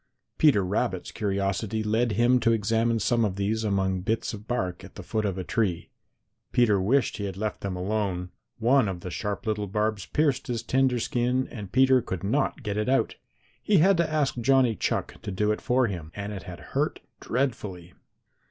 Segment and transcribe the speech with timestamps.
[0.39, 4.95] Peter Rabbit's curiosity led him to examine some of these among bits of bark at
[4.95, 5.91] the foot of a tree.
[6.51, 8.31] Peter wished that he had left them alone.
[8.57, 12.77] One of the sharp little barbs pierced his tender skin and Peter could not get
[12.77, 13.13] it out.
[13.61, 17.01] He had to ask Johnny Chuck to do it for him, and it had hurt
[17.19, 17.93] dreadfully.